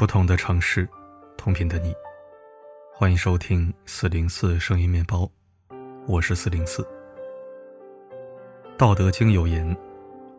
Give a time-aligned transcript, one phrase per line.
[0.00, 0.88] 不同的城市，
[1.36, 1.94] 同频的你，
[2.90, 5.30] 欢迎收听四零四声音面包，
[6.06, 6.82] 我是四零四。
[8.78, 9.76] 道德经有言：“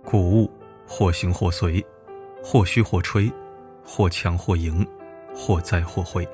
[0.03, 0.49] 谷物
[0.88, 1.79] 或行或随，
[2.43, 3.31] 或虚或吹，
[3.84, 4.84] 或强或盈，
[5.31, 6.27] 或灾或惠。”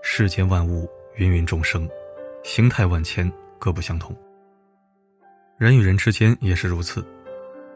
[0.00, 1.86] 世间万物，芸芸众生，
[2.44, 4.16] 形态万千，各不相同。
[5.58, 7.06] 人与人之间也是如此，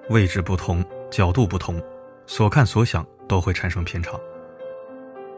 [0.08, 1.78] 位置不同，角度不同，
[2.26, 3.06] 所看所想。
[3.28, 4.18] 都会产生偏差。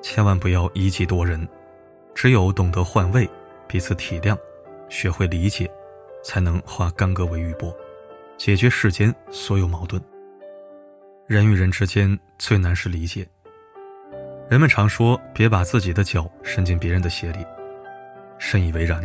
[0.01, 1.47] 千万不要以己度人，
[2.15, 3.29] 只有懂得换位，
[3.67, 4.35] 彼此体谅，
[4.89, 5.71] 学会理解，
[6.25, 7.75] 才能化干戈为玉帛，
[8.39, 10.01] 解决世间所有矛盾。
[11.27, 13.27] 人与人之间最难是理解。
[14.48, 17.45] 人们常说，别把自己的脚伸进别人的鞋里，
[18.39, 19.03] 深以为然。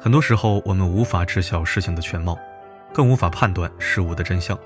[0.00, 2.38] 很多时候，我们无法知晓事情的全貌，
[2.94, 4.56] 更无法判断事物的真相。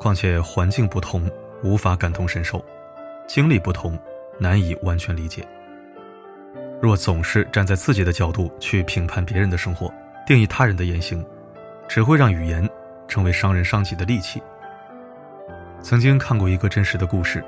[0.00, 1.30] 况且环境不同。
[1.62, 2.64] 无法感同身受，
[3.26, 3.98] 经历不同，
[4.38, 5.46] 难以完全理解。
[6.80, 9.92] 若总是站在自己的角度去评判别人的生活，
[10.26, 11.24] 定义他人的言行，
[11.86, 12.68] 只会让语言
[13.06, 14.42] 成为伤人伤己的利器。
[15.80, 17.44] 曾经看过一个真实的故事，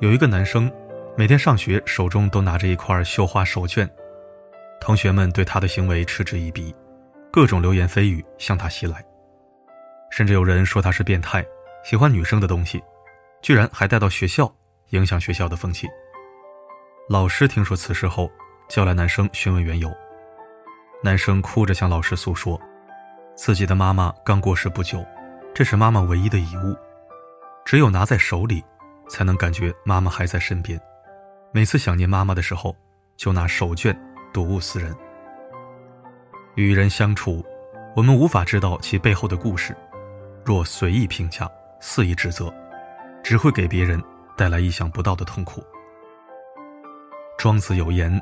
[0.00, 0.70] 有一个男生
[1.16, 3.88] 每天上学手中都拿着一块绣花手绢，
[4.80, 6.74] 同学们对他的行为嗤之以鼻，
[7.30, 9.04] 各种流言蜚语向他袭来，
[10.10, 11.44] 甚至有人说他是变态，
[11.84, 12.82] 喜欢女生的东西。
[13.44, 14.50] 居然还带到学校，
[14.88, 15.86] 影响学校的风气。
[17.10, 18.30] 老师听说此事后，
[18.70, 19.92] 叫来男生询问缘由。
[21.02, 22.58] 男生哭着向老师诉说，
[23.36, 25.04] 自己的妈妈刚过世不久，
[25.54, 26.74] 这是妈妈唯一的遗物，
[27.66, 28.64] 只有拿在手里，
[29.10, 30.80] 才能感觉妈妈还在身边。
[31.52, 32.74] 每次想念妈妈的时候，
[33.14, 33.94] 就拿手绢
[34.32, 34.96] 睹物思人。
[36.54, 37.44] 与人相处，
[37.94, 39.76] 我们无法知道其背后的故事，
[40.46, 41.46] 若随意评价，
[41.78, 42.50] 肆意指责。
[43.24, 44.00] 只会给别人
[44.36, 45.64] 带来意想不到的痛苦。
[47.38, 48.20] 庄子有言：“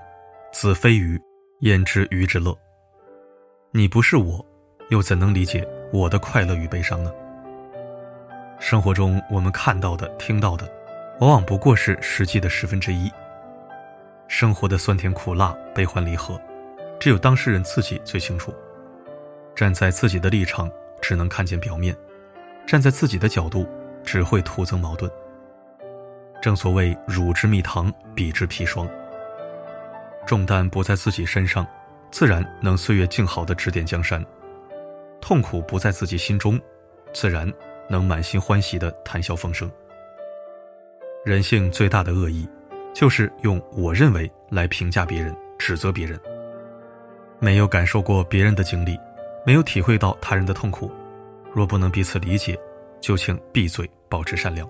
[0.54, 1.20] 子非鱼，
[1.60, 2.56] 焉知鱼之乐？”
[3.72, 4.44] 你不是我，
[4.90, 7.12] 又怎能理解我的快乐与悲伤呢？
[8.60, 10.70] 生活中我们看到的、听到的，
[11.18, 13.10] 往往不过是实际的十分之一。
[14.28, 16.40] 生活的酸甜苦辣、悲欢离合，
[17.00, 18.54] 只有当事人自己最清楚。
[19.54, 20.70] 站在自己的立场，
[21.00, 21.92] 只能看见表面；
[22.64, 23.66] 站在自己的角度。
[24.04, 25.10] 只会徒增矛盾。
[26.40, 28.88] 正所谓“汝之蜜糖，彼之砒霜”。
[30.26, 31.66] 重担不在自己身上，
[32.10, 34.20] 自然能岁月静好的指点江山；
[35.20, 36.60] 痛苦不在自己心中，
[37.12, 37.50] 自然
[37.88, 39.70] 能满心欢喜的谈笑风生。
[41.24, 42.48] 人性最大的恶意，
[42.92, 46.18] 就是用“我认为”来评价别人、指责别人。
[47.38, 48.98] 没有感受过别人的经历，
[49.44, 50.90] 没有体会到他人的痛苦，
[51.52, 52.58] 若不能彼此理解。
[53.02, 54.66] 就请闭嘴，保持善良。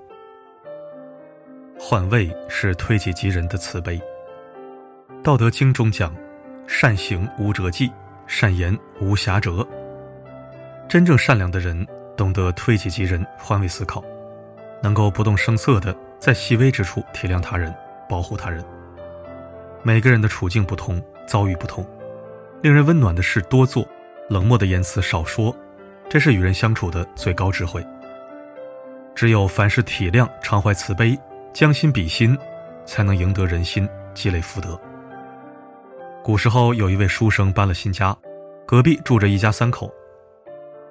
[1.79, 4.01] 换位是推己及人的慈悲。
[5.23, 6.13] 道德经中讲
[6.67, 7.93] ：“善行无辙迹，
[8.27, 9.65] 善言无瑕谪。”
[10.89, 14.03] 真正善良的人懂得推己及人，换位思考，
[14.83, 17.73] 能够不动声色的在细微之处体谅他人，
[18.09, 18.65] 保护他人。
[19.83, 21.87] 每个人的处境不同，遭遇不同，
[22.63, 23.87] 令人温暖的事多做，
[24.31, 25.55] 冷漠的言辞少说，
[26.09, 27.85] 这是与人相处的最高智慧。
[29.15, 31.19] 只有凡事体谅、常怀慈悲、
[31.53, 32.37] 将心比心，
[32.87, 34.81] 才能赢得人心，积累福德。
[36.23, 38.17] 古时候有一位书生搬了新家，
[38.67, 39.93] 隔壁住着一家三口。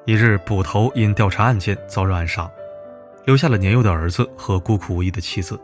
[0.05, 2.49] 一日，捕头因调查案件遭人暗杀，
[3.25, 5.59] 留下了年幼的儿子和孤苦无依的妻子。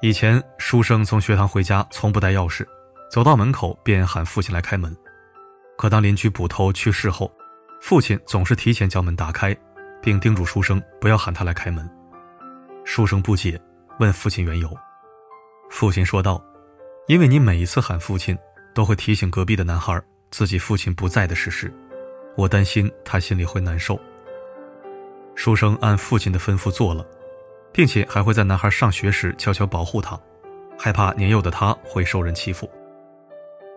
[0.00, 2.66] 以前，书生从学堂回家从不带钥匙，
[3.10, 4.94] 走到门口便喊父亲来开门。
[5.76, 7.32] 可当邻居捕头去世后，
[7.80, 9.56] 父亲总是提前将门打开。
[10.04, 11.88] 并叮嘱书生不要喊他来开门。
[12.84, 13.58] 书生不解，
[13.98, 14.70] 问父亲缘由。
[15.70, 16.44] 父亲说道
[17.08, 18.36] ：“因为你每一次喊父亲，
[18.74, 19.98] 都会提醒隔壁的男孩
[20.30, 21.72] 自己父亲不在的事实，
[22.36, 23.98] 我担心他心里会难受。”
[25.34, 27.02] 书生按父亲的吩咐做了，
[27.72, 30.20] 并且还会在男孩上学时悄悄保护他，
[30.78, 32.70] 害怕年幼的他会受人欺负。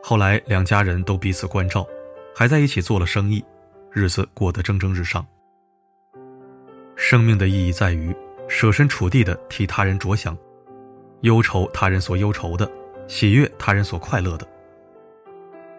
[0.03, 1.88] 后来两家人都彼此关照，
[2.35, 3.41] 还在一起做了生意，
[3.94, 5.25] 日子过得蒸蒸日上。
[6.97, 8.13] 生命的意义在于
[8.49, 10.35] 设身处地的替他人着想，
[11.21, 12.69] 忧愁他人所忧愁的，
[13.07, 14.45] 喜悦他人所快乐的。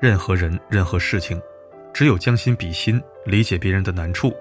[0.00, 1.38] 任何人、任何事情，
[1.92, 4.32] 只有将心比心，理解别人的难处，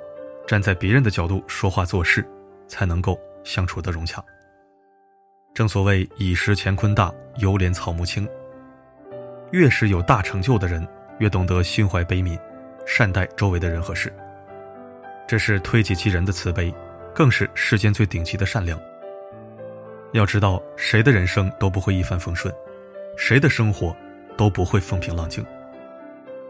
[0.45, 2.23] 站在别人的角度说话做事，
[2.67, 4.23] 才能够相处得融洽。
[5.55, 8.29] 正所谓“以识乾坤大，犹怜草木青”。
[9.49, 10.87] 越是有大成就的人，
[11.17, 12.39] 越懂得心怀悲悯，
[12.85, 14.13] 善待周围的人和事。
[15.27, 16.73] 这是推己及人的慈悲，
[17.13, 18.79] 更是世间最顶级的善良。
[20.13, 22.53] 要知道，谁的人生都不会一帆风顺，
[23.17, 23.93] 谁的生活
[24.37, 25.45] 都不会风平浪静。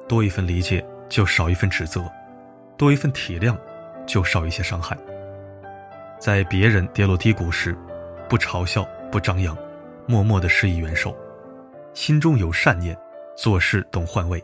[0.07, 2.01] 多一份理解，就少一份指责；
[2.77, 3.57] 多一份体谅，
[4.05, 4.95] 就少一些伤害。
[6.19, 7.75] 在别人跌落低谷时，
[8.29, 9.57] 不嘲笑，不张扬，
[10.05, 11.17] 默默的施以援手，
[11.95, 12.95] 心中有善念，
[13.35, 14.41] 做事懂换位，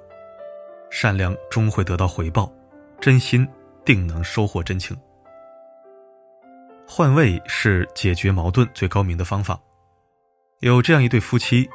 [0.90, 2.52] 善良终会得到回报，
[3.00, 3.48] 真心
[3.86, 4.98] 定能收获真情。
[6.88, 9.60] 换位是解决矛盾最高明的方法。
[10.60, 11.70] 有这样一对夫妻，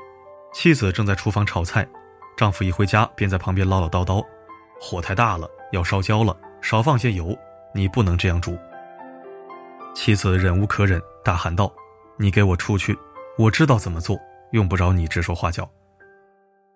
[0.53, 1.87] 妻子正在厨房炒菜，
[2.37, 4.25] 丈夫一回家便在旁边唠唠叨叨
[4.81, 7.37] ：“火太大了，要烧焦了，少放些油，
[7.75, 8.57] 你不能这样煮。”
[9.95, 11.73] 妻子忍无可忍，大喊道
[12.17, 12.97] ：“你给我出去！
[13.37, 14.19] 我知道怎么做，
[14.53, 15.69] 用不着你指手画脚。”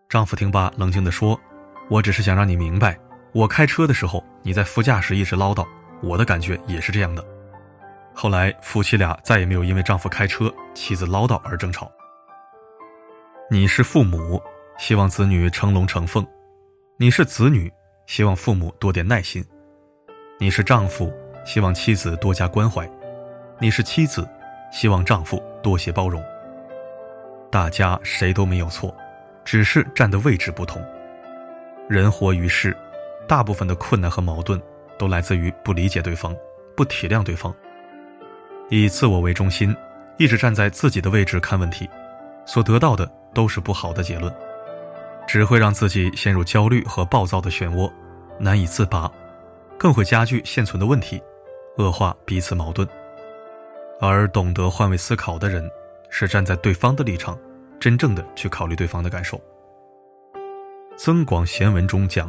[0.09, 1.41] 丈夫听罢，冷静地说
[1.89, 2.99] ：“我只是想让你明白，
[3.33, 5.67] 我开车的时候，你在副驾驶一直唠叨，
[6.03, 7.25] 我的感觉也是这样的。”
[8.15, 11.91] 后来，夫妻俩再也没有因为丈夫开车、妻子唠叨而争吵。
[13.51, 14.41] 你是父母，
[14.79, 16.23] 希望子女成龙成凤；
[16.99, 17.73] 你是子女，
[18.07, 19.43] 希望父母多点耐心；
[20.39, 21.11] 你是丈夫，
[21.47, 22.85] 希望妻子多加关怀；
[23.59, 24.29] 你是妻子，
[24.71, 26.23] 希望丈夫多些包容。
[27.51, 28.95] 大家谁都没有错，
[29.43, 30.85] 只是站的位置不同。
[31.89, 32.77] 人活于世，
[33.29, 34.61] 大部分的困难和矛盾
[34.99, 36.37] 都来自于不理解对方、
[36.77, 37.55] 不体谅对方。
[38.69, 39.75] 以自我为中心，
[40.19, 41.89] 一直站在自己的位置看问题，
[42.47, 44.33] 所得到的都是不好的结论，
[45.27, 47.91] 只会让自己陷入焦虑和暴躁的漩涡，
[48.39, 49.11] 难以自拔，
[49.79, 51.23] 更会加剧现存的问题，
[51.79, 52.87] 恶化彼此矛盾。
[54.01, 55.71] 而懂得换位思考的人，
[56.11, 57.39] 是站在对方的立场，
[57.79, 59.37] 真正的去考虑对方的感受。
[60.97, 62.29] 《增广贤文》中讲：“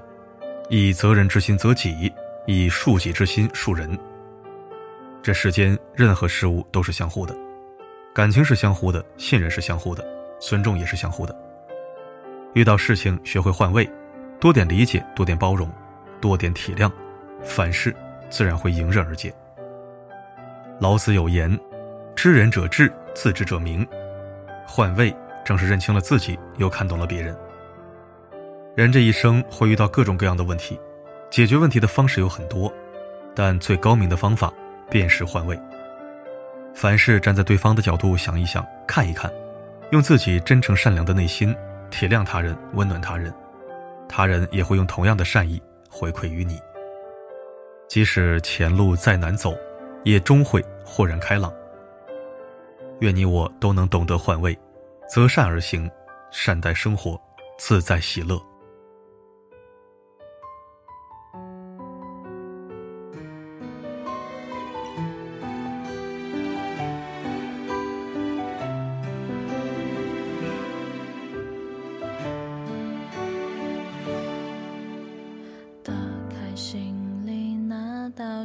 [0.70, 2.12] 以责人之心责己，
[2.46, 3.98] 以恕己之心恕人。”
[5.22, 7.36] 这世间任何事物都是相互的，
[8.14, 10.06] 感情是相互的，信任是相互的，
[10.40, 11.36] 尊重也是相互的。
[12.54, 13.90] 遇到事情学会换位，
[14.40, 15.70] 多点理解，多点包容，
[16.20, 16.92] 多点体谅，
[17.44, 17.96] 凡事
[18.30, 19.34] 自然会迎刃而解。
[20.80, 21.58] 老子有言
[22.16, 23.88] ：“知人者智，自知者明。”
[24.68, 25.16] 换位
[25.46, 27.36] 正是认清了自己，又看懂了别人。
[28.76, 30.80] 人这一生会遇到各种各样的问题，
[31.30, 32.74] 解决问题的方式有很多，
[33.36, 34.52] 但最高明的方法。
[34.90, 35.60] 便是换位，
[36.76, 39.32] 凡事站在对方的角度想一想、看一看，
[39.90, 41.56] 用自己真诚善良的内心
[41.90, 43.34] 体谅他人、温暖他人，
[44.08, 45.60] 他人也会用同样的善意
[45.90, 46.60] 回馈于你。
[47.88, 49.58] 即使前路再难走，
[50.04, 51.52] 也终会豁然开朗。
[53.00, 54.56] 愿你我都能懂得换位，
[55.10, 55.90] 择善而行，
[56.30, 57.20] 善待生活，
[57.58, 58.40] 自在喜乐。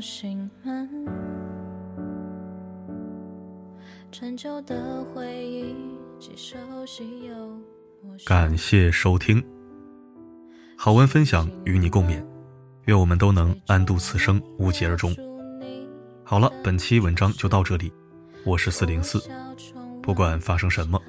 [0.00, 0.88] 心门，
[4.10, 5.74] 陈旧的回忆，
[8.26, 9.44] 感谢收听，
[10.76, 12.24] 好文分享与你共勉，
[12.86, 15.14] 愿我们都能安度此生，无疾而终。
[16.24, 17.92] 好了，本期文章就到这里，
[18.44, 19.22] 我是四零四，
[20.02, 21.00] 不管发生什么，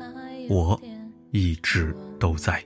[0.49, 0.79] 我
[1.31, 2.63] 一直都在。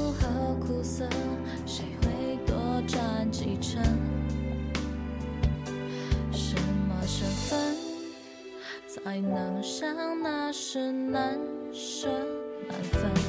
[0.00, 1.06] 苦和苦涩，
[1.66, 3.82] 谁会多占几成？
[6.32, 6.56] 什
[6.88, 7.76] 么身份
[8.88, 11.38] 才能像那时难
[11.70, 12.08] 舍
[12.66, 13.19] 难分？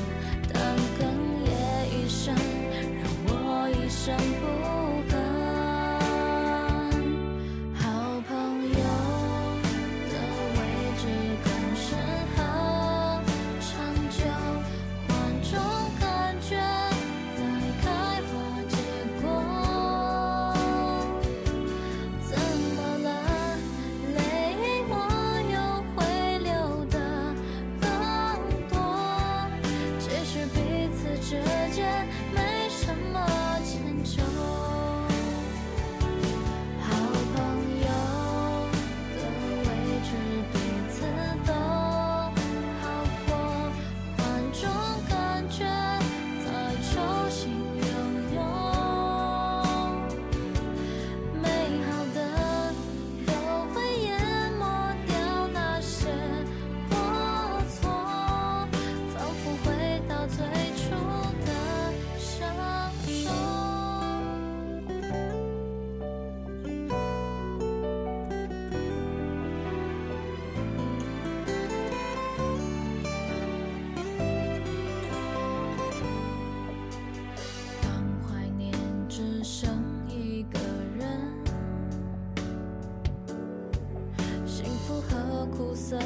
[85.51, 85.99] 苦涩，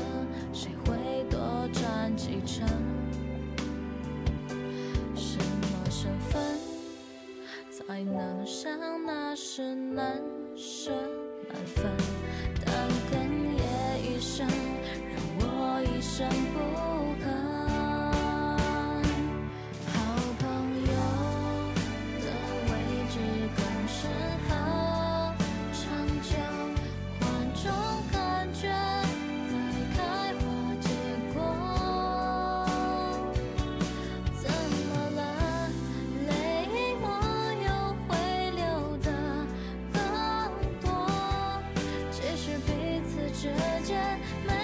[0.51, 1.39] 谁会多
[1.71, 2.67] 赚几成？
[5.15, 6.41] 什么身份
[7.69, 10.21] 才能像那时难？
[44.47, 44.54] Mà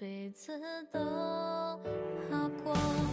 [0.00, 0.58] 辈子
[0.90, 3.09] 都好过。